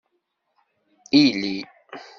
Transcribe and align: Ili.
Ili. 1.21 1.55